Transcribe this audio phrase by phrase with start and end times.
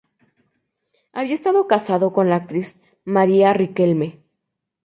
[1.13, 4.23] Había estado casado con la actriz Maria Riquelme.